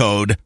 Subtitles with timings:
[0.00, 0.36] GOLD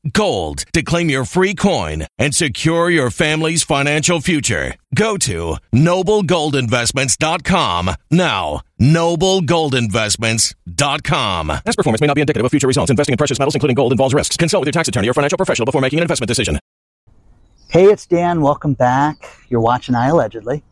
[0.72, 4.74] to claim your free coin and secure your family's financial future.
[4.94, 8.62] Go to noblegoldinvestments.com now.
[8.80, 11.46] Noblegoldinvestments.com.
[11.46, 12.90] Past performance may not be indicative of future results.
[12.90, 14.36] Investing in precious metals, including gold, involves risks.
[14.36, 16.58] Consult with your tax attorney or financial professional before making an investment decision.
[17.68, 18.40] Hey, it's Dan.
[18.40, 19.24] Welcome back.
[19.48, 20.64] You're watching I Allegedly.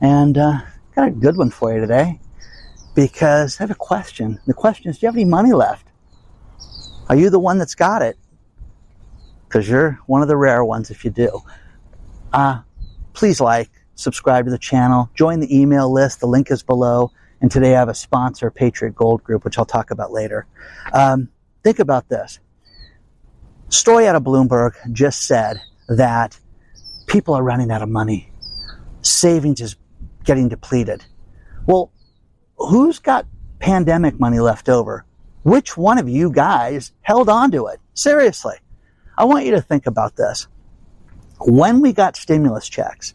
[0.00, 0.60] And uh,
[0.96, 2.18] got a good one for you today
[2.94, 4.40] because I have a question.
[4.46, 5.88] The question is Do you have any money left?
[7.08, 8.16] Are you the one that's got it?
[9.46, 11.40] Because you're one of the rare ones if you do.
[12.32, 12.60] Uh,
[13.12, 16.20] please like, subscribe to the channel, join the email list.
[16.20, 17.12] The link is below.
[17.40, 20.46] And today I have a sponsor, Patriot Gold Group, which I'll talk about later.
[20.92, 21.28] Um,
[21.62, 22.38] think about this.
[23.68, 26.38] Story out of Bloomberg just said that
[27.06, 28.32] people are running out of money.
[29.02, 29.76] Savings is
[30.24, 31.04] getting depleted.
[31.66, 31.92] Well,
[32.56, 33.26] who's got
[33.58, 35.04] pandemic money left over?
[35.44, 37.78] Which one of you guys held on to it?
[37.92, 38.56] Seriously.
[39.16, 40.48] I want you to think about this.
[41.38, 43.14] When we got stimulus checks,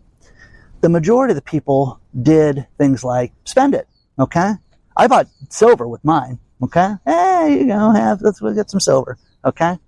[0.81, 3.87] the majority of the people did things like spend it.
[4.17, 4.53] Okay.
[4.95, 6.39] I bought silver with mine.
[6.61, 6.93] Okay.
[7.03, 9.17] Hey, you go have, let's get some silver.
[9.43, 9.79] Okay.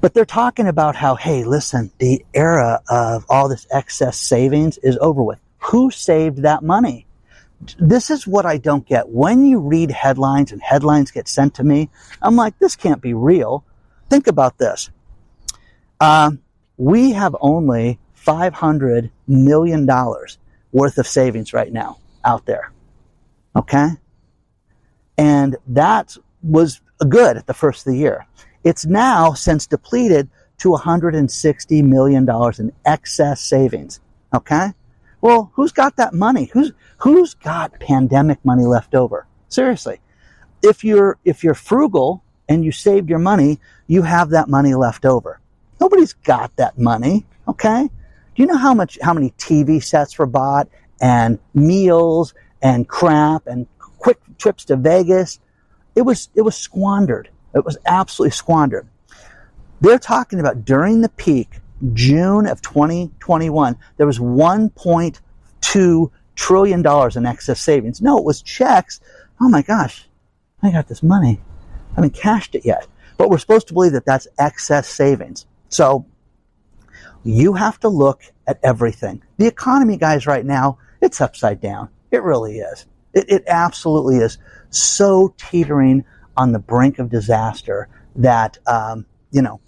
[0.00, 4.96] But they're talking about how, hey, listen, the era of all this excess savings is
[5.00, 5.40] over with.
[5.58, 7.06] Who saved that money?
[7.78, 9.08] This is what I don't get.
[9.08, 11.90] When you read headlines and headlines get sent to me,
[12.22, 13.64] I'm like, this can't be real.
[14.08, 14.90] Think about this.
[16.00, 16.32] Uh,
[16.76, 19.86] we have only $500 million
[20.72, 22.72] worth of savings right now out there.
[23.56, 23.88] Okay?
[25.16, 28.26] And that was good at the first of the year.
[28.64, 30.28] It's now since depleted
[30.58, 32.28] to $160 million
[32.58, 34.00] in excess savings.
[34.34, 34.68] Okay?
[35.20, 36.50] Well, who's got that money?
[36.52, 39.26] Who's, who's got pandemic money left over?
[39.48, 40.00] Seriously.
[40.62, 45.04] If you're, if you're frugal and you saved your money, you have that money left
[45.04, 45.40] over.
[45.80, 47.26] Nobody's got that money.
[47.46, 47.88] Okay?
[47.88, 50.68] Do you know how much, how many TV sets were bought
[51.00, 55.40] and meals and crap and quick trips to Vegas?
[55.94, 57.28] It was, it was squandered.
[57.54, 58.88] It was absolutely squandered.
[59.80, 61.60] They're talking about during the peak,
[61.92, 68.00] June of 2021, there was 1.2 trillion dollars in excess savings.
[68.00, 69.00] No, it was checks.
[69.40, 70.08] Oh my gosh,
[70.62, 71.40] I got this money.
[71.92, 72.86] I haven't cashed it yet.
[73.16, 75.46] But we're supposed to believe that that's excess savings.
[75.68, 76.06] So
[77.24, 79.22] you have to look at everything.
[79.38, 81.88] The economy, guys, right now, it's upside down.
[82.10, 82.86] It really is.
[83.12, 84.38] It, it absolutely is
[84.70, 86.04] so teetering
[86.36, 89.60] on the brink of disaster that, um, you know,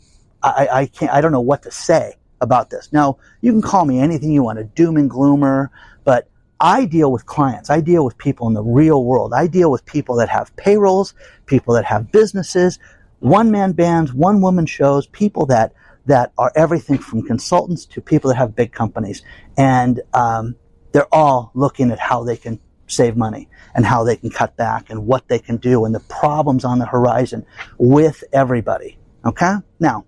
[0.43, 2.89] I, I can't, I don't know what to say about this.
[2.93, 5.71] Now, you can call me anything you want, a doom and gloomer,
[6.05, 6.29] but
[6.59, 7.71] I deal with clients.
[7.71, 9.33] I deal with people in the real world.
[9.35, 11.15] I deal with people that have payrolls,
[11.47, 12.79] people that have businesses,
[13.19, 15.73] one man bands, one woman shows, people that,
[16.07, 19.23] that are everything from consultants to people that have big companies.
[19.57, 20.57] And, um,
[20.93, 24.91] they're all looking at how they can save money and how they can cut back
[24.91, 27.47] and what they can do and the problems on the horizon
[27.79, 28.99] with everybody.
[29.25, 29.55] Okay?
[29.79, 30.05] Now,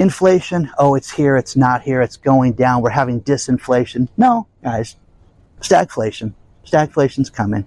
[0.00, 4.08] inflation, oh, it's here, it's not here, it's going down, we're having disinflation.
[4.16, 4.96] No, guys,
[5.60, 6.32] stagflation.
[6.64, 7.66] Stagflation's coming.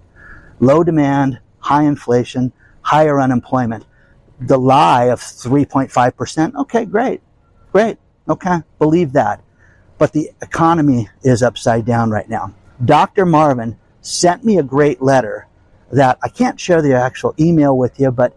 [0.59, 2.51] Low demand, high inflation,
[2.81, 3.85] higher unemployment.
[4.39, 7.21] The lie of 3.5%, okay, great,
[7.71, 9.43] great, okay, believe that.
[9.99, 12.55] But the economy is upside down right now.
[12.83, 13.27] Dr.
[13.27, 15.47] Marvin sent me a great letter
[15.91, 18.35] that I can't share the actual email with you, but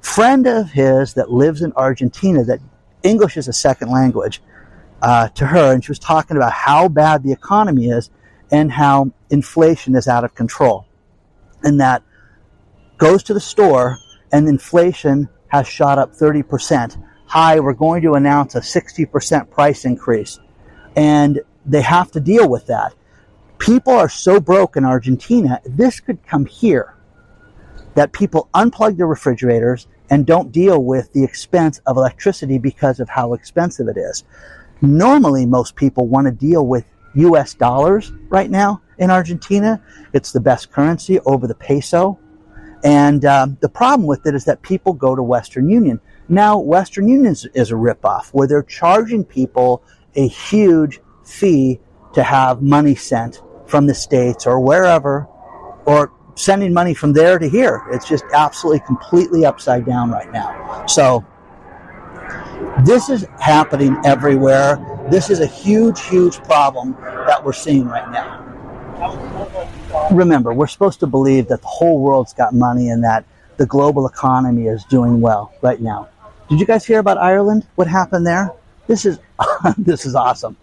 [0.00, 2.58] friend of his that lives in Argentina that
[3.02, 4.42] English is a second language
[5.02, 8.10] uh, to her, and she was talking about how bad the economy is
[8.50, 10.86] and how inflation is out of control,
[11.62, 12.02] and that
[12.96, 13.96] goes to the store
[14.32, 17.02] and inflation has shot up 30%.
[17.26, 20.38] Hi, we're going to announce a 60% price increase,
[20.96, 22.94] and they have to deal with that
[23.58, 26.94] people are so broke in Argentina, this could come here.
[27.94, 33.08] That people unplug their refrigerators and don't deal with the expense of electricity because of
[33.08, 34.24] how expensive it is.
[34.80, 36.84] Normally, most people want to deal with
[37.14, 39.82] US dollars right now in Argentina.
[40.12, 42.18] It's the best currency over the peso.
[42.84, 46.00] And um, the problem with it is that people go to Western Union.
[46.28, 49.82] Now, Western Union is, is a ripoff where they're charging people
[50.14, 51.80] a huge fee
[52.12, 55.26] to have money sent from the States or wherever,
[55.86, 57.82] or sending money from there to here.
[57.90, 60.86] It's just absolutely completely upside down right now.
[60.86, 61.24] So,
[62.84, 64.78] this is happening everywhere.
[65.10, 66.92] This is a huge, huge problem
[67.26, 68.44] that we're seeing right now.
[70.12, 73.24] Remember, we're supposed to believe that the whole world's got money and that
[73.56, 76.08] the global economy is doing well right now.
[76.48, 77.66] Did you guys hear about Ireland?
[77.74, 78.52] What happened there?
[78.86, 79.18] This is
[79.78, 80.56] this is awesome.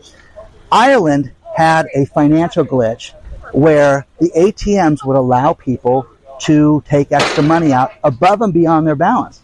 [0.72, 3.14] Ireland had a financial glitch
[3.56, 6.06] where the ATMs would allow people
[6.42, 9.42] to take extra money out above and beyond their balance.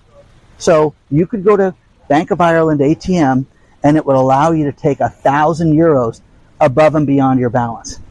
[0.58, 1.74] So you could go to
[2.10, 3.46] Bank of Ireland ATM
[3.82, 6.20] and it would allow you to take a thousand euros
[6.60, 8.02] above and beyond your balance.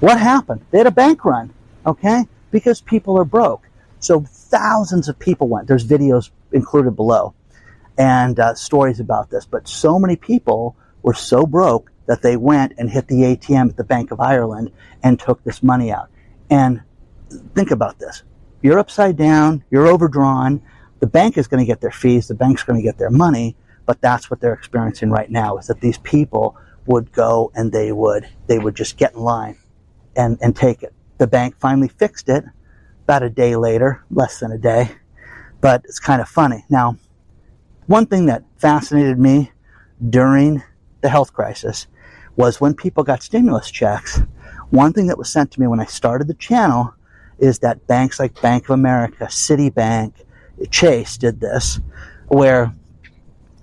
[0.00, 0.62] What happened?
[0.72, 1.54] They had a bank run,
[1.86, 2.24] okay?
[2.50, 3.68] Because people are broke.
[4.00, 5.68] So thousands of people went.
[5.68, 7.34] There's videos included below
[7.96, 9.46] and uh, stories about this.
[9.46, 13.76] But so many people were so broke that they went and hit the ATM at
[13.76, 14.72] the Bank of Ireland
[15.02, 16.08] and took this money out.
[16.50, 16.82] And
[17.54, 18.22] think about this.
[18.62, 20.62] You're upside down, you're overdrawn,
[21.00, 23.56] the bank is going to get their fees, the bank's going to get their money,
[23.84, 27.92] but that's what they're experiencing right now is that these people would go and they
[27.92, 29.56] would they would just get in line
[30.16, 30.92] and, and take it.
[31.18, 32.44] The bank finally fixed it
[33.04, 34.90] about a day later, less than a day,
[35.60, 36.64] but it's kind of funny.
[36.68, 36.96] Now,
[37.86, 39.52] one thing that fascinated me
[40.10, 40.62] during
[41.00, 41.86] the health crisis
[42.36, 44.20] was when people got stimulus checks,
[44.70, 46.94] one thing that was sent to me when I started the channel
[47.38, 50.12] is that banks like Bank of America, Citibank,
[50.70, 51.80] Chase did this,
[52.28, 52.74] where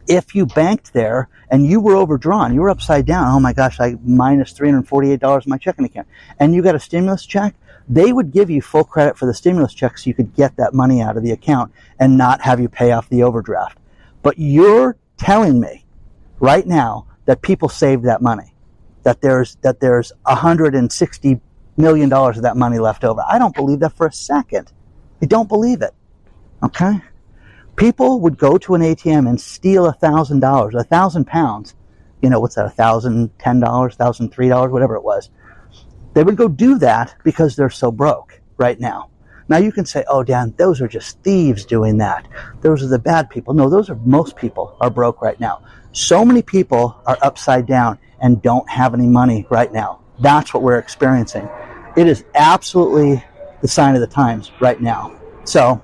[0.08, 3.80] if you banked there and you were overdrawn, you were upside down, oh my gosh,
[3.80, 6.08] I minus $348 in my checking account,
[6.40, 7.56] and you got a stimulus check,
[7.88, 10.74] they would give you full credit for the stimulus check so you could get that
[10.74, 13.78] money out of the account and not have you pay off the overdraft.
[14.22, 15.86] But you're telling me
[16.40, 18.53] right now that people saved that money
[19.04, 21.40] that there's that there's 160
[21.78, 23.24] million dollars of that money left over.
[23.28, 24.72] I don't believe that for a second.
[25.22, 25.92] I don't believe it.
[26.64, 27.02] Okay?
[27.76, 31.76] People would go to an ATM and steal a thousand dollars, a thousand pounds.
[32.22, 35.30] You know, what's that, a thousand ten dollars, thousand three dollars, whatever it was.
[36.14, 39.10] They would go do that because they're so broke right now.
[39.50, 42.28] Now you can say, oh, Dan, those are just thieves doing that.
[42.62, 43.54] Those are the bad people.
[43.54, 45.64] No, those are most people are broke right now.
[45.94, 50.02] So many people are upside down and don't have any money right now.
[50.20, 51.48] That's what we're experiencing.
[51.96, 53.24] It is absolutely
[53.62, 55.16] the sign of the times right now.
[55.44, 55.84] So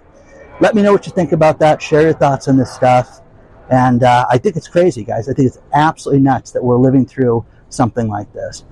[0.62, 1.80] let me know what you think about that.
[1.80, 3.22] Share your thoughts on this stuff.
[3.70, 5.30] And uh, I think it's crazy, guys.
[5.30, 8.66] I think it's absolutely nuts that we're living through something like this.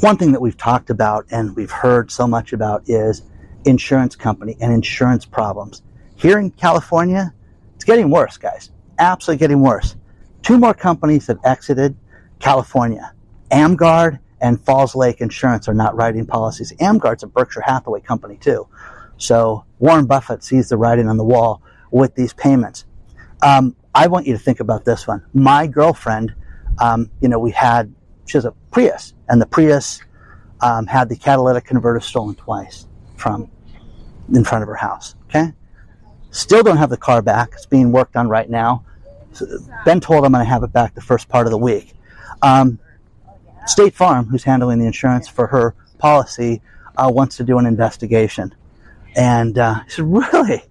[0.00, 3.22] One thing that we've talked about and we've heard so much about is
[3.64, 5.82] insurance company and insurance problems.
[6.14, 7.32] Here in California,
[7.74, 8.70] it's getting worse, guys.
[8.98, 9.96] Absolutely getting worse.
[10.46, 11.96] Two more companies have exited
[12.38, 13.12] California.
[13.50, 16.72] Amguard and Falls Lake Insurance are not writing policies.
[16.74, 18.68] Amguard's a Berkshire Hathaway company too.
[19.16, 22.84] So Warren Buffett sees the writing on the wall with these payments.
[23.42, 25.24] Um, I want you to think about this one.
[25.34, 26.32] My girlfriend,
[26.78, 27.92] um, you know, we had,
[28.26, 30.00] she has a Prius, and the Prius
[30.60, 32.86] um, had the catalytic converter stolen twice
[33.16, 33.50] from
[34.32, 35.16] in front of her house.
[35.24, 35.52] Okay?
[36.30, 37.50] Still don't have the car back.
[37.54, 38.84] It's being worked on right now.
[39.84, 41.94] Ben told I'm going to have it back the first part of the week.
[42.42, 42.78] Um,
[43.66, 46.62] State Farm, who's handling the insurance for her policy,
[46.96, 48.54] uh, wants to do an investigation.
[49.14, 50.62] And uh, he said, Really?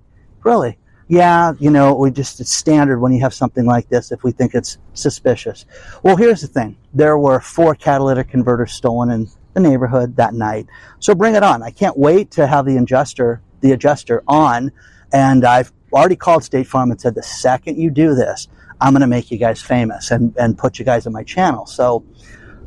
[0.44, 0.78] Really?
[1.08, 4.32] Yeah, you know, we just, it's standard when you have something like this if we
[4.32, 5.66] think it's suspicious.
[6.02, 10.68] Well, here's the thing there were four catalytic converters stolen in the neighborhood that night.
[11.00, 11.62] So bring it on.
[11.62, 14.72] I can't wait to have the adjuster, the adjuster on.
[15.14, 18.48] And I've already called State Farm and said, the second you do this,
[18.82, 21.66] I'm going to make you guys famous and, and put you guys on my channel.
[21.66, 22.06] So,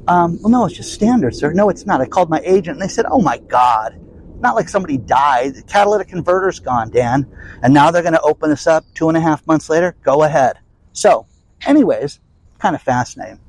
[0.06, 1.52] um, well, no, it's just standard, sir.
[1.52, 2.00] No, it's not.
[2.00, 4.00] I called my agent and they said, oh my God,
[4.40, 5.54] not like somebody died.
[5.54, 7.26] The catalytic converter's gone, Dan.
[7.62, 9.96] And now they're going to open this up two and a half months later.
[10.02, 10.58] Go ahead.
[10.92, 11.26] So,
[11.66, 12.20] anyways,
[12.58, 13.40] kind of fascinating.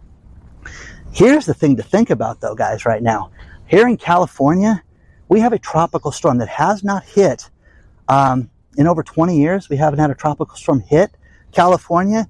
[1.11, 3.31] Here's the thing to think about, though, guys, right now.
[3.67, 4.83] Here in California,
[5.27, 7.49] we have a tropical storm that has not hit
[8.07, 9.69] um, in over 20 years.
[9.69, 11.11] We haven't had a tropical storm hit
[11.51, 12.27] California.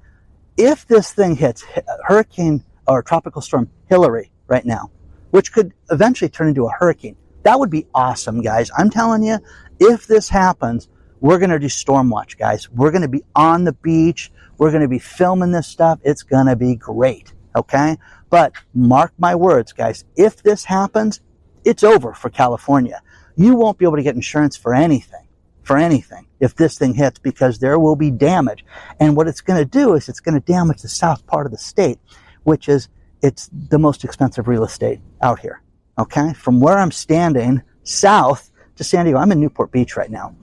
[0.58, 1.64] If this thing hits
[2.06, 4.92] Hurricane or Tropical Storm Hilary right now,
[5.32, 8.70] which could eventually turn into a hurricane, that would be awesome, guys.
[8.78, 9.40] I'm telling you,
[9.80, 10.90] if this happens,
[11.22, 12.70] we're going to do storm watch, guys.
[12.70, 14.32] We're going to be on the beach.
[14.58, 16.00] We're going to be filming this stuff.
[16.04, 17.34] It's going to be great.
[17.56, 17.98] Okay.
[18.30, 20.04] But mark my words, guys.
[20.16, 21.22] If this happens,
[21.64, 23.02] it's over for California.
[23.36, 25.28] You won't be able to get insurance for anything,
[25.70, 28.66] for anything, if this thing hits because there will be damage.
[29.00, 31.52] And what it's going to do is it's going to damage the south part of
[31.52, 32.00] the state,
[32.42, 32.90] which is,
[33.22, 35.62] it's the most expensive real estate out here.
[36.00, 36.34] Okay.
[36.34, 40.36] From where I'm standing south to San Diego, I'm in Newport Beach right now.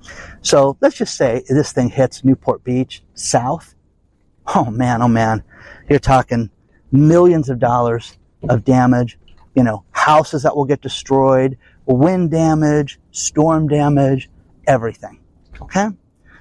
[0.42, 3.74] So let's just say this thing hits Newport Beach south.
[4.54, 5.42] Oh man, oh man.
[5.88, 6.50] You're talking
[6.92, 8.16] millions of dollars
[8.48, 9.18] of damage,
[9.56, 14.30] you know, houses that will get destroyed, wind damage, storm damage,
[14.66, 15.20] everything.
[15.60, 15.88] Okay?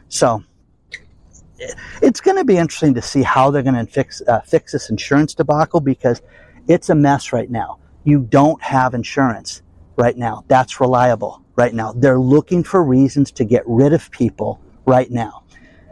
[0.10, 0.44] So,
[2.02, 4.90] it's going to be interesting to see how they're going to fix, uh, fix this
[4.90, 6.22] insurance debacle because
[6.68, 7.80] it's a mess right now.
[8.04, 9.62] You don't have insurance
[9.96, 10.44] right now.
[10.48, 11.94] That's reliable right now.
[11.94, 15.44] They're looking for reasons to get rid of people right now.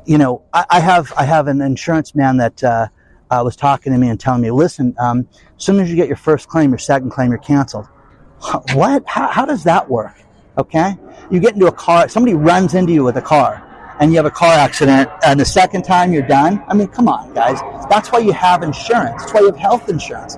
[0.06, 2.88] You know, I, I have, I have an insurance man that, uh,
[3.32, 6.08] uh, was talking to me and telling me, listen, um, as soon as you get
[6.08, 7.88] your first claim, your second claim, you're canceled.
[8.74, 9.04] What?
[9.08, 10.16] How, how does that work?
[10.58, 10.96] Okay?
[11.32, 14.26] You get into a car, somebody runs into you with a car, and you have
[14.26, 16.64] a car accident, and the second time you're done?
[16.68, 17.60] I mean, come on, guys.
[17.90, 19.22] That's why you have insurance.
[19.22, 20.38] That's why you have health insurance.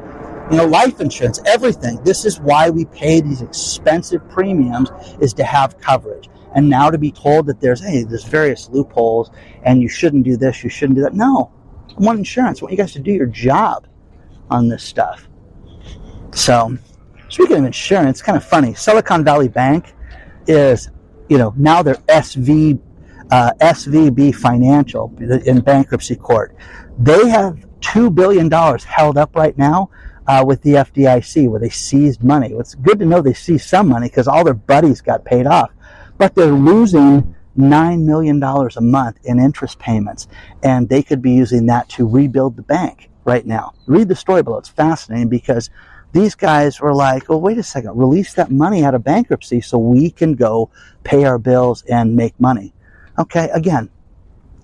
[0.51, 2.01] You know, life insurance, everything.
[2.03, 6.29] This is why we pay these expensive premiums, is to have coverage.
[6.53, 9.31] And now to be told that there's, hey, there's various loopholes,
[9.63, 11.13] and you shouldn't do this, you shouldn't do that.
[11.13, 11.51] No,
[11.89, 12.61] I want insurance.
[12.61, 13.87] I want you guys to do your job
[14.49, 15.27] on this stuff.
[16.31, 16.77] So,
[17.29, 18.73] speaking of insurance, kind of funny.
[18.73, 19.94] Silicon Valley Bank
[20.47, 20.89] is,
[21.29, 22.79] you know, now they're SV,
[23.31, 25.13] uh, SVB Financial
[25.45, 26.55] in bankruptcy court.
[26.97, 29.89] They have $2 billion held up right now
[30.27, 32.53] uh, with the FDIC where they seized money.
[32.53, 35.71] It's good to know they seized some money because all their buddies got paid off.
[36.17, 40.27] But they're losing $9 million a month in interest payments.
[40.63, 43.73] And they could be using that to rebuild the bank right now.
[43.87, 44.57] Read the story below.
[44.57, 45.69] It's fascinating because
[46.15, 49.77] these guys were like, well, wait a second, release that money out of bankruptcy so
[49.77, 50.69] we can go
[51.03, 52.73] pay our bills and make money.
[53.19, 53.89] Okay, again,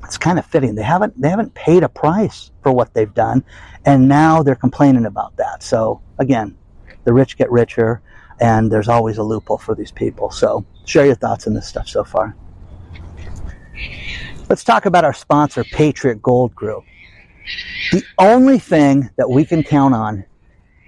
[0.06, 0.76] it's kind of fitting.
[0.76, 3.44] They haven't they haven't paid a price for what they've done,
[3.86, 5.62] and now they're complaining about that.
[5.62, 6.58] So again,
[7.04, 8.02] the rich get richer,
[8.40, 10.32] and there's always a loophole for these people.
[10.32, 12.34] So share your thoughts on this stuff so far.
[14.48, 16.86] Let's talk about our sponsor, Patriot Gold Group.
[17.92, 20.24] The only thing that we can count on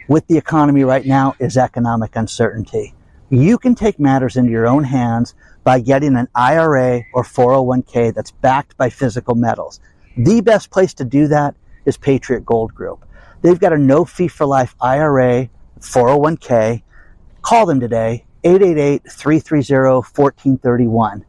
[0.07, 2.93] with the economy right now is economic uncertainty.
[3.29, 5.33] You can take matters into your own hands
[5.63, 9.79] by getting an IRA or 401k that's backed by physical metals.
[10.17, 11.55] The best place to do that
[11.85, 13.05] is Patriot Gold Group.
[13.41, 16.83] They've got a no fee for life IRA, 401k.
[17.41, 21.25] Call them today, 888 330 1431.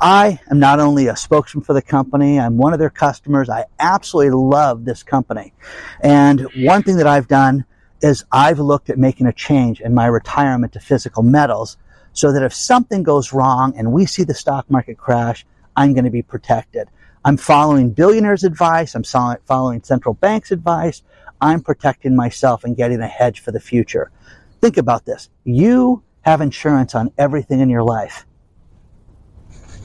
[0.00, 3.50] I am not only a spokesman for the company, I'm one of their customers.
[3.50, 5.52] I absolutely love this company.
[6.00, 7.66] And one thing that I've done
[8.02, 11.76] is I've looked at making a change in my retirement to physical metals
[12.12, 16.04] so that if something goes wrong and we see the stock market crash, I'm going
[16.04, 16.88] to be protected.
[17.24, 18.94] I'm following billionaires' advice.
[18.94, 21.02] I'm following central banks' advice.
[21.40, 24.10] I'm protecting myself and getting a hedge for the future.
[24.60, 25.28] Think about this.
[25.44, 28.26] You have insurance on everything in your life.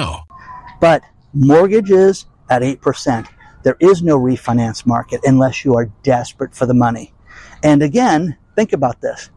[0.00, 0.24] now.
[0.80, 1.02] But
[1.34, 3.28] mortgages at 8%.
[3.62, 7.12] There is no refinance market unless you are desperate for the money.
[7.62, 9.30] And again, think about this.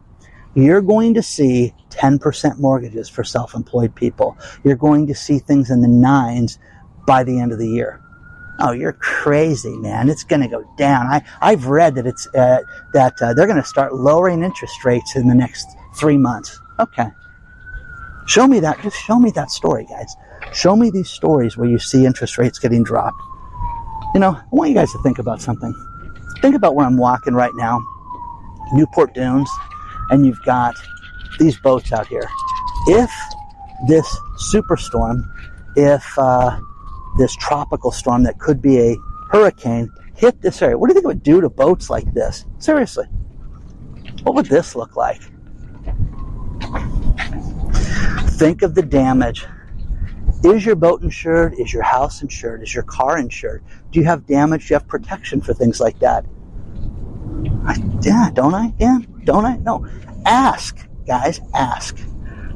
[0.54, 4.36] You're going to see 10% mortgages for self employed people.
[4.62, 6.58] You're going to see things in the nines
[7.06, 8.00] by the end of the year.
[8.60, 10.08] Oh, you're crazy, man.
[10.08, 11.06] It's going to go down.
[11.06, 12.60] I, I've read that it's, uh,
[12.92, 16.60] that uh, they're going to start lowering interest rates in the next three months.
[16.78, 17.08] Okay.
[18.26, 18.80] Show me that.
[18.80, 20.14] Just show me that story, guys.
[20.54, 23.20] Show me these stories where you see interest rates getting dropped.
[24.14, 25.74] You know, I want you guys to think about something.
[26.40, 27.80] Think about where I'm walking right now,
[28.72, 29.50] Newport Dunes,
[30.10, 30.76] and you've got
[31.40, 32.28] these boats out here.
[32.86, 33.10] If
[33.88, 34.06] this
[34.54, 35.24] superstorm,
[35.74, 36.60] if uh,
[37.18, 38.96] this tropical storm that could be a
[39.30, 42.46] hurricane hit this area, what do you think it would do to boats like this?
[42.60, 43.06] Seriously.
[44.22, 45.20] What would this look like?
[48.38, 49.46] Think of the damage
[50.44, 51.54] Is your boat insured?
[51.58, 52.62] Is your house insured?
[52.62, 53.64] Is your car insured?
[53.90, 54.68] Do you have damage?
[54.68, 56.26] Do you have protection for things like that?
[57.64, 58.74] I, yeah, don't I?
[58.78, 59.56] Yeah, don't I?
[59.56, 59.86] No.
[60.26, 61.98] Ask, guys, ask.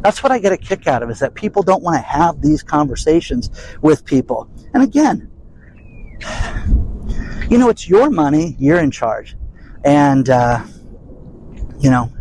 [0.02, 2.42] That's what I get a kick out of is that people don't want to have
[2.42, 4.50] these conversations with people.
[4.74, 5.30] And again,
[7.48, 9.34] you know, it's your money, you're in charge.
[9.84, 10.62] And, uh,
[11.80, 12.12] you know,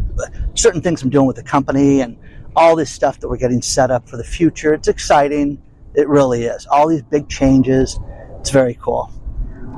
[0.55, 2.17] certain things I'm doing with the company and
[2.57, 4.73] all this stuff that we're getting set up for the future.
[4.73, 5.61] It's exciting.
[5.93, 6.65] It really is.
[6.65, 7.99] All these big changes.
[8.39, 9.11] It's very cool.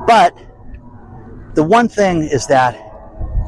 [0.07, 0.33] But
[1.55, 2.79] the one thing is that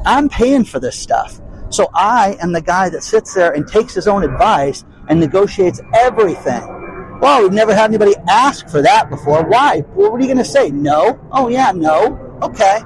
[0.04, 1.40] I'm paying for this stuff.
[1.70, 5.80] So I am the guy that sits there and takes his own advice and negotiates
[5.94, 7.18] everything.
[7.22, 9.44] Well, we've never had anybody ask for that before.
[9.44, 9.80] Why?
[9.94, 10.70] What are you going to say?
[10.70, 11.18] No?
[11.32, 12.38] Oh, yeah, no.
[12.42, 12.80] Okay.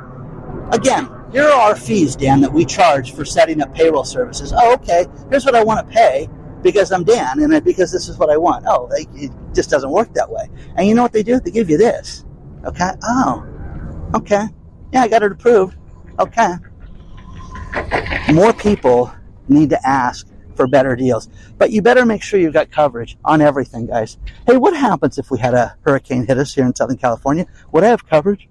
[0.70, 4.52] Again, here are our fees, Dan, that we charge for setting up payroll services.
[4.56, 5.06] Oh, okay.
[5.30, 6.28] Here's what I want to pay
[6.62, 8.64] because I'm Dan and because this is what I want.
[8.66, 10.48] Oh, it just doesn't work that way.
[10.76, 11.40] And you know what they do?
[11.40, 12.24] They give you this.
[12.64, 12.90] Okay.
[13.02, 13.46] Oh,
[14.14, 14.44] okay.
[14.92, 15.76] Yeah, I got it approved.
[16.18, 16.54] Okay.
[18.32, 19.12] More people
[19.48, 21.28] need to ask for better deals.
[21.58, 24.18] But you better make sure you've got coverage on everything, guys.
[24.46, 27.46] Hey, what happens if we had a hurricane hit us here in Southern California?
[27.72, 28.48] Would I have coverage?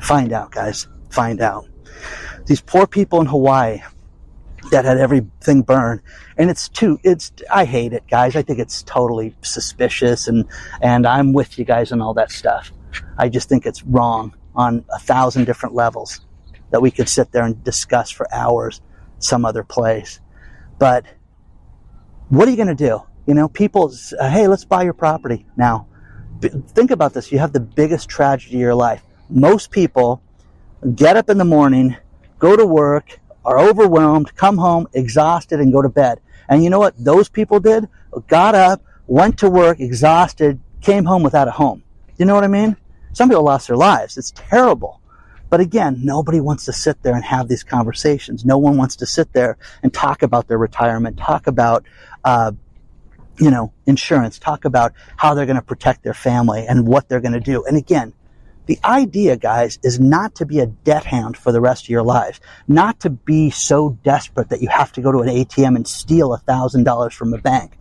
[0.00, 0.88] Find out, guys.
[1.16, 1.66] Find out.
[2.44, 3.80] These poor people in Hawaii
[4.70, 6.02] that had everything burned.
[6.36, 8.36] And it's too, it's, I hate it, guys.
[8.36, 10.44] I think it's totally suspicious and,
[10.82, 12.70] and I'm with you guys on all that stuff.
[13.16, 16.20] I just think it's wrong on a thousand different levels
[16.70, 18.82] that we could sit there and discuss for hours
[19.18, 20.20] some other place.
[20.78, 21.06] But
[22.28, 23.00] what are you going to do?
[23.26, 25.88] You know, people, uh, hey, let's buy your property now.
[26.40, 27.32] B- think about this.
[27.32, 29.02] You have the biggest tragedy of your life.
[29.30, 30.22] Most people
[30.94, 31.96] get up in the morning,
[32.38, 36.20] go to work, are overwhelmed, come home exhausted, and go to bed.
[36.48, 37.88] And you know what those people did?
[38.28, 41.82] Got up, went to work exhausted, came home without a home.
[42.18, 42.76] You know what I mean?
[43.12, 44.16] Some people lost their lives.
[44.16, 45.00] It's terrible.
[45.48, 48.44] But again, nobody wants to sit there and have these conversations.
[48.44, 51.84] No one wants to sit there and talk about their retirement, talk about,
[52.24, 52.52] uh,
[53.38, 57.20] you know, insurance, talk about how they're going to protect their family and what they're
[57.20, 57.64] going to do.
[57.64, 58.12] And again,
[58.66, 62.02] the idea, guys, is not to be a debt hound for the rest of your
[62.02, 65.86] lives, not to be so desperate that you have to go to an ATM and
[65.86, 67.78] steal a thousand dollars from a bank.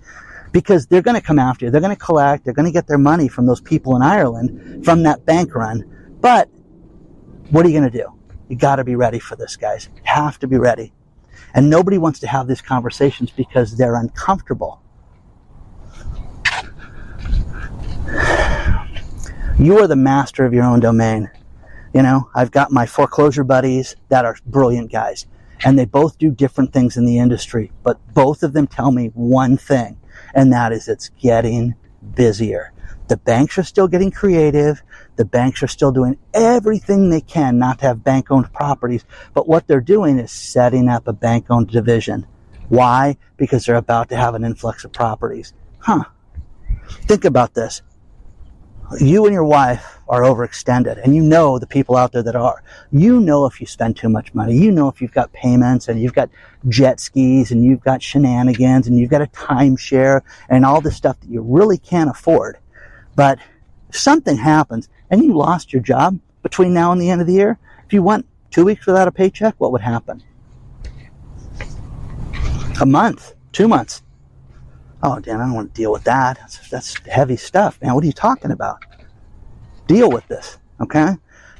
[0.51, 1.71] Because they're going to come after you.
[1.71, 2.45] They're going to collect.
[2.45, 5.83] They're going to get their money from those people in Ireland from that bank run.
[6.21, 6.49] But
[7.49, 8.13] what are you going to do?
[8.47, 9.89] You got to be ready for this, guys.
[9.95, 10.93] You have to be ready.
[11.53, 14.81] And nobody wants to have these conversations because they're uncomfortable.
[19.57, 21.31] You are the master of your own domain.
[21.93, 25.27] You know, I've got my foreclosure buddies that are brilliant guys,
[25.63, 29.11] and they both do different things in the industry, but both of them tell me
[29.13, 29.97] one thing,
[30.33, 31.73] and that is it's getting
[32.15, 32.73] busier.
[33.07, 34.83] The banks are still getting creative.
[35.15, 39.47] The banks are still doing everything they can not to have bank owned properties, but
[39.47, 42.27] what they're doing is setting up a bank owned division.
[42.67, 43.15] Why?
[43.37, 45.53] Because they're about to have an influx of properties.
[45.79, 46.03] Huh.
[47.07, 47.81] Think about this
[48.99, 52.63] you and your wife are overextended and you know the people out there that are.
[52.91, 54.55] You know if you spend too much money.
[54.55, 56.29] You know if you've got payments and you've got
[56.67, 61.19] jet skis and you've got shenanigans and you've got a timeshare and all this stuff
[61.19, 62.57] that you really can't afford.
[63.15, 63.39] But
[63.91, 67.57] something happens and you lost your job between now and the end of the year,
[67.87, 70.21] if you went two weeks without a paycheck, what would happen?
[72.79, 74.03] A month, two months,
[75.07, 76.39] Oh, Dan, I don't want to deal with that.
[76.39, 77.93] That's, that's heavy stuff, man.
[77.93, 78.83] What are you talking about?
[79.85, 81.11] Deal with this, okay?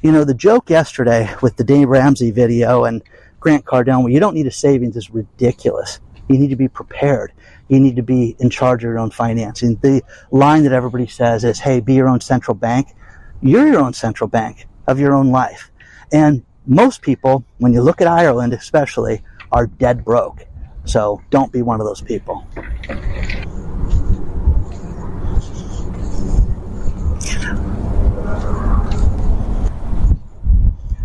[0.02, 3.04] You know, the joke yesterday with the Dave Ramsey video and
[3.38, 6.00] Grant Cardone, where you don't need a savings, is ridiculous.
[6.28, 7.32] You need to be prepared.
[7.68, 9.76] You need to be in charge of your own financing.
[9.76, 12.96] The line that everybody says is, hey, be your own central bank.
[13.42, 15.70] You're your own central bank of your own life.
[16.12, 20.44] And most people, when you look at Ireland especially, are dead broke.
[20.86, 22.46] So don't be one of those people.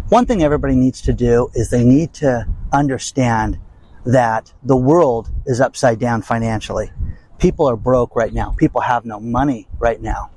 [0.10, 3.58] One thing everybody needs to do is they need to understand
[4.06, 6.92] that the world is upside down financially.
[7.40, 8.52] People are broke right now.
[8.52, 10.30] People have no money right now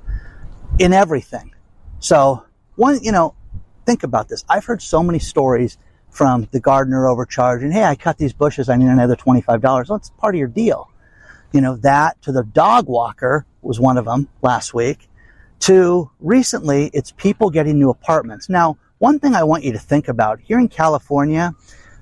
[0.79, 1.53] in everything.
[1.99, 3.35] So one, you know,
[3.85, 4.43] think about this.
[4.49, 5.77] I've heard so many stories
[6.15, 7.71] from the gardener overcharging.
[7.71, 8.69] Hey, I cut these bushes.
[8.69, 9.89] I need another $25.
[9.89, 10.89] Well, it's part of your deal.
[11.51, 15.09] You know, that to the dog walker was one of them last week
[15.59, 18.47] to recently it's people getting new apartments.
[18.47, 21.53] Now, one thing I want you to think about here in California,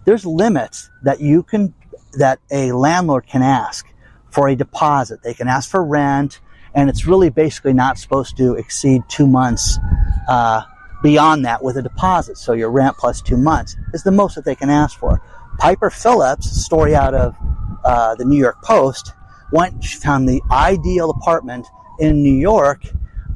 [0.05, 1.73] there's limits that you can,
[2.13, 3.87] that a landlord can ask
[4.29, 5.23] for a deposit.
[5.23, 6.39] They can ask for rent
[6.75, 9.79] and it's really basically not supposed to exceed two months
[10.27, 10.61] uh,
[11.03, 12.37] beyond that with a deposit.
[12.37, 15.21] So your rent plus two months is the most that they can ask for.
[15.59, 17.35] Piper Phillips, story out of
[17.83, 19.13] uh, the New York Post,
[19.51, 21.67] went found the ideal apartment
[21.99, 22.81] in New York,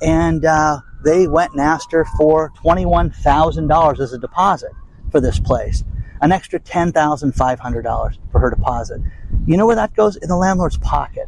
[0.02, 4.72] and uh, they went and asked her for twenty-one thousand dollars as a deposit
[5.12, 5.84] for this place,
[6.22, 9.00] an extra ten thousand five hundred dollars for her deposit.
[9.46, 10.16] You know where that goes?
[10.16, 11.28] In the landlord's pocket.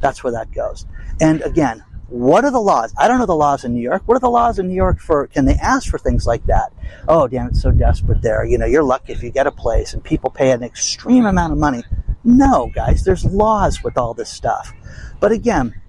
[0.00, 0.84] That's where that goes.
[1.20, 2.94] And again, what are the laws?
[2.96, 4.02] I don't know the laws in New York.
[4.06, 5.26] What are the laws in New York for?
[5.26, 6.72] Can they ask for things like that?
[7.08, 8.44] Oh, damn, it's so desperate there.
[8.44, 11.52] You know, you're lucky if you get a place and people pay an extreme amount
[11.52, 11.82] of money.
[12.22, 14.72] No, guys, there's laws with all this stuff.
[15.20, 15.80] But again,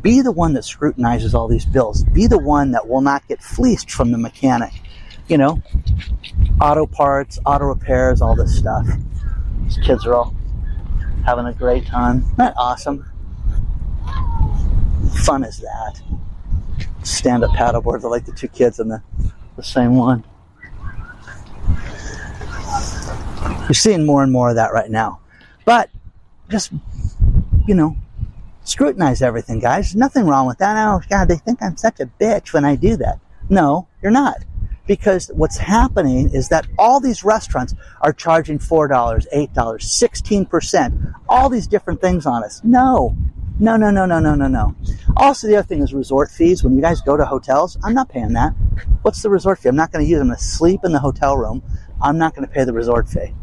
[0.00, 2.04] be the one that scrutinizes all these bills.
[2.04, 4.72] Be the one that will not get fleeced from the mechanic.
[5.28, 5.62] You know,
[6.60, 8.86] auto parts, auto repairs, all this stuff.
[9.62, 10.34] These kids are all
[11.24, 12.22] having a great time.
[12.22, 13.11] Isn't that awesome?
[15.22, 16.00] Fun is that?
[17.02, 19.02] Stand up paddleboards are like the two kids in the,
[19.56, 20.24] the same one.
[23.62, 25.20] You're seeing more and more of that right now.
[25.64, 25.90] But
[26.48, 26.72] just,
[27.66, 27.96] you know,
[28.64, 29.94] scrutinize everything, guys.
[29.94, 30.76] Nothing wrong with that.
[30.76, 33.20] Oh, God, they think I'm such a bitch when I do that.
[33.48, 34.44] No, you're not.
[34.86, 38.88] Because what's happening is that all these restaurants are charging $4,
[39.32, 42.60] $8, 16%, all these different things on us.
[42.64, 43.16] No,
[43.58, 44.74] no, no, no, no, no, no, no.
[45.16, 46.64] Also, the other thing is resort fees.
[46.64, 48.52] When you guys go to hotels, I'm not paying that.
[49.02, 49.68] What's the resort fee?
[49.68, 51.62] I'm not going to use them to sleep in the hotel room.
[52.00, 53.34] I'm not going to pay the resort fee.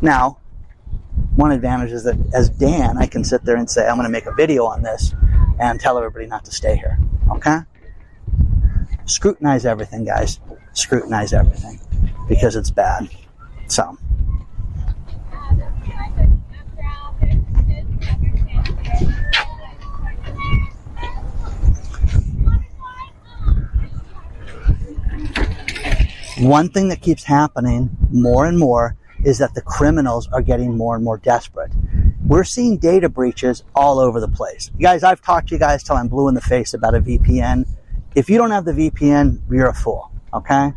[0.00, 0.38] Now,
[1.36, 4.12] one advantage is that as Dan, I can sit there and say, I'm going to
[4.12, 5.14] make a video on this
[5.58, 6.98] and tell everybody not to stay here.
[7.30, 7.58] Okay?
[9.06, 10.40] Scrutinize everything, guys.
[10.72, 11.80] Scrutinize everything
[12.28, 13.08] because it's bad.
[13.66, 13.96] So.
[26.40, 30.94] One thing that keeps happening more and more is that the criminals are getting more
[30.94, 31.72] and more desperate.
[32.24, 34.70] We're seeing data breaches all over the place.
[34.78, 37.00] You guys, I've talked to you guys till I'm blue in the face about a
[37.00, 37.66] VPN.
[38.14, 40.72] If you don't have the VPN, you're a fool, okay?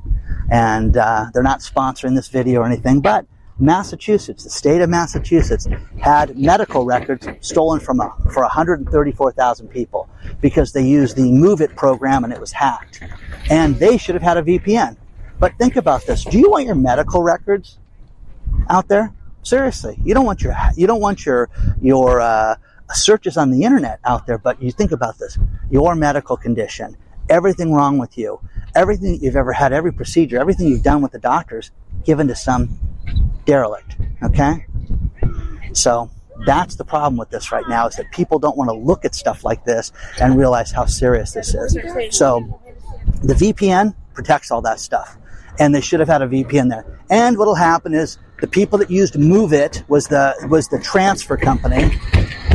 [0.49, 3.27] And uh, they're not sponsoring this video or anything, but
[3.59, 5.67] Massachusetts, the state of Massachusetts,
[5.99, 10.09] had medical records stolen from a, for 134,000 people
[10.41, 13.03] because they used the MOVEit program and it was hacked.
[13.51, 14.97] And they should have had a VPN.
[15.41, 16.23] But think about this.
[16.23, 17.79] Do you want your medical records
[18.69, 19.11] out there?
[19.41, 21.49] Seriously, you don't want your you don't want your
[21.81, 22.57] your uh,
[22.93, 24.37] searches on the internet out there.
[24.37, 25.39] But you think about this:
[25.71, 26.95] your medical condition,
[27.27, 28.39] everything wrong with you,
[28.75, 31.71] everything you've ever had, every procedure, everything you've done with the doctors,
[32.05, 32.79] given to some
[33.45, 33.95] derelict.
[34.21, 34.67] Okay,
[35.73, 36.11] so
[36.45, 39.15] that's the problem with this right now is that people don't want to look at
[39.15, 41.75] stuff like this and realize how serious this is.
[42.15, 42.61] So
[43.23, 45.17] the VPN protects all that stuff
[45.59, 46.99] and they should have had a VPN there.
[47.09, 51.91] And what'll happen is the people that used MOVEit was the was the transfer company.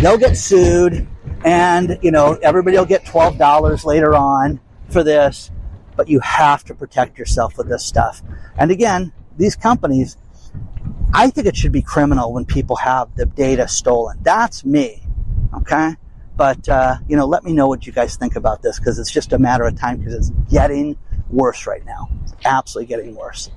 [0.00, 1.06] They'll get sued,
[1.44, 5.50] and you know everybody will get twelve dollars later on for this.
[5.96, 8.22] But you have to protect yourself with this stuff.
[8.58, 10.18] And again, these companies,
[11.14, 14.18] I think it should be criminal when people have the data stolen.
[14.22, 15.02] That's me,
[15.54, 15.96] okay.
[16.36, 19.10] But uh, you know, let me know what you guys think about this because it's
[19.10, 20.98] just a matter of time because it's getting
[21.30, 22.08] worse right now.
[22.44, 23.50] Absolutely getting worse.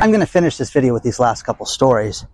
[0.00, 2.26] I'm going to finish this video with these last couple stories.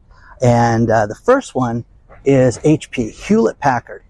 [0.42, 1.84] And uh, the first one
[2.24, 4.02] is HP, Hewlett Packard.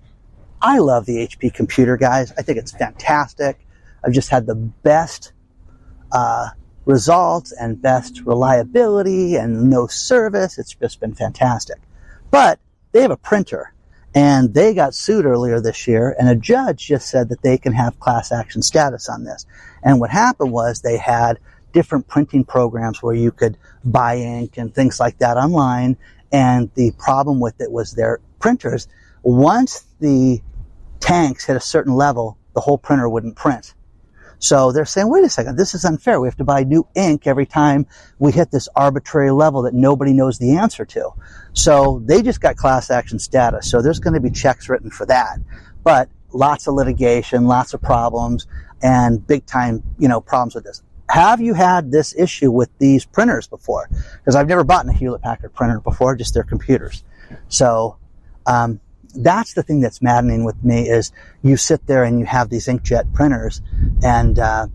[0.62, 2.33] I love the HP computer, guys.
[2.38, 3.59] I think it's fantastic.
[4.05, 5.33] I've just had the best
[6.12, 6.51] uh,
[6.85, 10.59] results and best reliability and no service.
[10.59, 11.79] It's just been fantastic.
[12.31, 12.61] But
[12.92, 13.72] they have a printer
[14.14, 17.72] and they got sued earlier this year and a judge just said that they can
[17.72, 19.46] have class action status on this.
[19.83, 21.38] And what happened was they had
[21.72, 25.96] different printing programs where you could buy ink and things like that online.
[26.33, 28.88] And the problem with it was their printers,
[29.22, 30.40] once the
[31.00, 33.74] tanks hit a certain level, the whole printer wouldn't print.
[34.40, 36.18] So they're saying, wait a second, this is unfair.
[36.18, 37.87] We have to buy new ink every time
[38.18, 41.11] we hit this arbitrary level that nobody knows the answer to.
[41.53, 43.70] So they just got class action status.
[43.70, 45.38] So there's going to be checks written for that.
[45.85, 48.46] But lots of litigation, lots of problems,
[48.83, 50.83] and big time, you know, problems with this.
[51.11, 53.90] Have you had this issue with these printers before?
[54.18, 57.05] Because I've never bought a Hewlett Packard printer before, just their computers.
[57.48, 57.98] So,
[58.46, 58.81] um,
[59.12, 62.66] that's the thing that's maddening with me is you sit there and you have these
[62.66, 63.62] inkjet printers
[64.03, 64.66] and uh,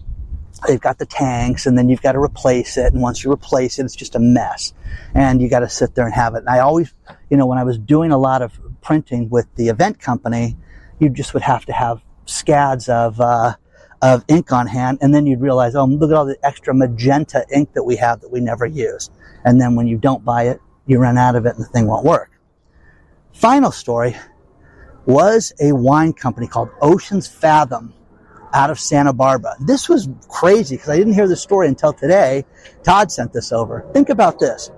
[0.67, 2.93] they've got the tanks and then you've got to replace it.
[2.93, 4.74] And once you replace it, it's just a mess.
[5.13, 6.39] And you got to sit there and have it.
[6.39, 6.93] And I always,
[7.30, 10.58] you know, when I was doing a lot of printing with the event company,
[11.00, 13.56] you just would have to have scads of, uh,
[14.02, 15.00] of ink on hand.
[15.02, 18.21] And then you'd realize, oh, look at all the extra magenta ink that we have
[18.21, 19.10] that we never use.
[19.43, 21.88] And then when you don't buy it, you run out of it and the thing
[21.88, 22.32] won't work.
[23.36, 24.15] Final story
[25.06, 27.93] was a wine company called Ocean's Fathom
[28.54, 29.56] out of Santa Barbara.
[29.60, 32.45] This was crazy because I didn't hear the story until today.
[32.84, 33.86] Todd sent this over.
[33.93, 34.71] Think about this.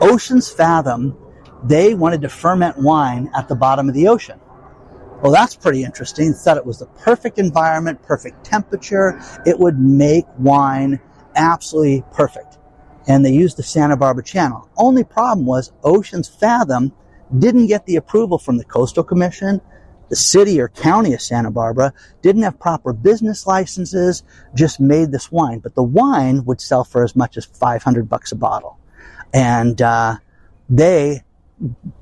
[0.00, 1.16] Ocean's Fathom,
[1.62, 4.40] they wanted to ferment wine at the bottom of the ocean.
[5.22, 6.32] Well, that's pretty interesting.
[6.32, 9.20] Thought it was the perfect environment, perfect temperature.
[9.46, 11.00] It would make wine
[11.36, 12.58] absolutely perfect.
[13.06, 14.68] And they used the Santa Barbara Channel.
[14.76, 16.92] Only problem was Ocean's Fathom
[17.38, 19.60] didn't get the approval from the Coastal Commission,
[20.08, 24.22] the city or county of Santa Barbara, didn't have proper business licenses,
[24.54, 25.58] just made this wine.
[25.58, 28.78] But the wine would sell for as much as 500 bucks a bottle.
[29.32, 30.16] And, uh,
[30.68, 31.22] they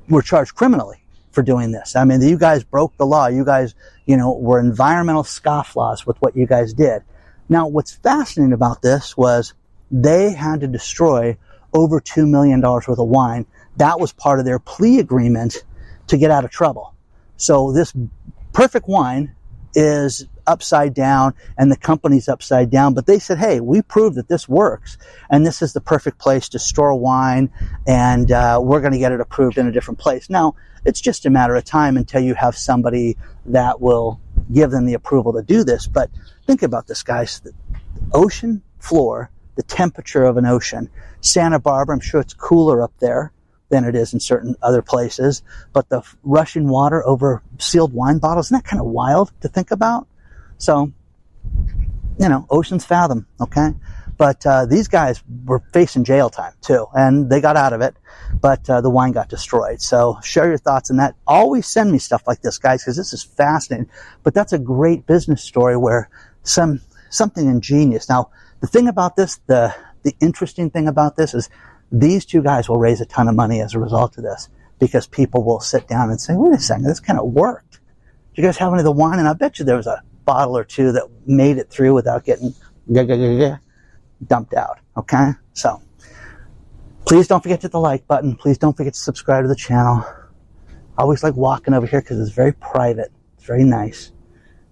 [0.08, 1.94] were charged criminally for doing this.
[1.96, 3.26] I mean, you guys broke the law.
[3.26, 3.74] You guys,
[4.06, 7.02] you know, were environmental scofflaws with what you guys did.
[7.48, 9.54] Now, what's fascinating about this was
[9.90, 11.36] they had to destroy
[11.72, 15.64] over $2 million worth of wine that was part of their plea agreement
[16.08, 16.94] to get out of trouble.
[17.36, 17.92] So this
[18.52, 19.34] perfect wine
[19.74, 24.28] is upside down and the company's upside down, but they said, hey, we proved that
[24.28, 24.98] this works
[25.30, 27.50] and this is the perfect place to store wine
[27.86, 30.28] and uh, we're going to get it approved in a different place.
[30.28, 34.20] Now, it's just a matter of time until you have somebody that will
[34.52, 35.86] give them the approval to do this.
[35.86, 36.10] But
[36.46, 37.40] think about this, guys.
[37.40, 37.52] The
[38.12, 40.90] ocean floor, the temperature of an ocean.
[41.20, 43.32] Santa Barbara, I'm sure it's cooler up there
[43.70, 45.42] than it is in certain other places.
[45.72, 49.70] But the rushing water over sealed wine bottles, isn't that kind of wild to think
[49.70, 50.06] about?
[50.58, 50.92] So,
[52.18, 53.70] you know, oceans fathom, okay?
[54.18, 57.96] But uh, these guys were facing jail time too, and they got out of it.
[58.38, 59.80] But uh, the wine got destroyed.
[59.80, 61.14] So share your thoughts on that.
[61.26, 63.88] Always send me stuff like this, guys, because this is fascinating.
[64.22, 66.10] But that's a great business story where
[66.42, 68.10] some something ingenious.
[68.10, 68.30] Now,
[68.60, 71.48] the thing about this, the the interesting thing about this is
[71.92, 74.48] these two guys will raise a ton of money as a result of this
[74.78, 77.80] because people will sit down and say, wait a second, this kind of worked.
[78.34, 79.18] Did you guys have any of the wine?
[79.18, 82.24] And I bet you there was a bottle or two that made it through without
[82.24, 82.54] getting
[84.26, 84.78] dumped out.
[84.96, 85.32] Okay?
[85.52, 85.82] So,
[87.06, 88.36] please don't forget to hit the like button.
[88.36, 90.04] Please don't forget to subscribe to the channel.
[90.96, 93.12] I always like walking over here because it's very private.
[93.36, 94.12] It's very nice.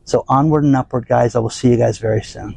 [0.05, 1.35] So onward and upward, guys.
[1.35, 2.57] I will see you guys very soon.